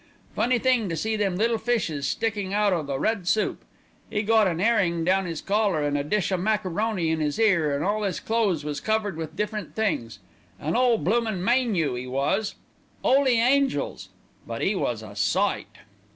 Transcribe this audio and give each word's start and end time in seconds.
Funny 0.35 0.57
thing 0.57 0.89
to 0.89 0.95
see 0.97 1.15
them 1.15 1.35
little 1.35 1.59
fishes 1.59 2.07
sticking 2.07 2.55
out 2.55 2.73
o' 2.73 2.81
the 2.81 2.97
red 2.97 3.27
soup. 3.27 3.63
'E 4.11 4.23
got 4.23 4.47
an 4.47 4.59
'erring 4.59 5.03
down 5.03 5.27
'is 5.27 5.41
collar, 5.41 5.83
and 5.83 5.95
a 5.95 6.03
dish 6.03 6.31
of 6.31 6.39
macaroni 6.39 7.11
in 7.11 7.21
'is 7.21 7.37
ear, 7.37 7.75
an' 7.75 7.83
all 7.83 8.03
'is 8.03 8.19
clothes 8.19 8.65
was 8.65 8.81
covered 8.81 9.15
with 9.15 9.35
different 9.35 9.75
things. 9.75 10.17
An 10.59 10.75
'ole 10.75 10.97
bloomin' 10.97 11.43
mane 11.43 11.75
yu, 11.75 11.95
'e 11.95 12.07
was. 12.07 12.55
'Oly 13.03 13.39
Angels! 13.39 14.09
but 14.47 14.63
'e 14.63 14.73
was 14.73 15.03
a 15.03 15.15
sight." 15.15 15.75